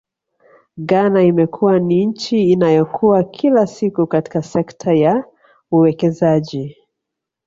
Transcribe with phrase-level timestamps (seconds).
[0.77, 5.25] Ghana imekuwa ni nchi inayokua kila siku katika sekta ya
[5.71, 6.77] uwekezaji